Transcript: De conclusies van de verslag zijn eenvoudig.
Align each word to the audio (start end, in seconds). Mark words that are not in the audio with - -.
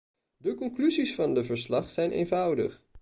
De 0.37 0.53
conclusies 0.53 1.13
van 1.15 1.33
de 1.33 1.43
verslag 1.45 1.89
zijn 1.89 2.11
eenvoudig. 2.11 2.81